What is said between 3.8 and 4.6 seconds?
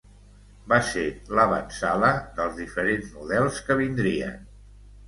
vindrien.